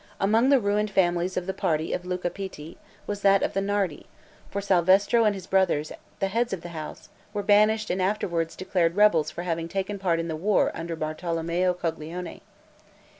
[0.19, 4.07] Among the ruined families of the party of Luca Pitti, was that of the Nardi;
[4.49, 8.95] for Salvestro and his brothers, the heads of the house, were banished and afterward declared
[8.95, 12.41] rebels for having taken part in the war under Bartolommeo Coglione.